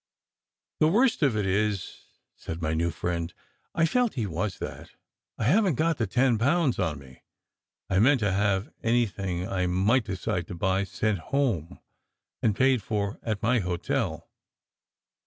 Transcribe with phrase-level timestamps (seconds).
[0.79, 2.05] "The worst of it is,"
[2.35, 3.31] said my new friend
[3.75, 4.89] I felt he was that
[5.37, 7.21] "I haven t got the ten pounds on me.
[7.87, 11.77] I meant to have anything I might decide to buy sent home
[12.41, 14.27] and paid for at my hotel."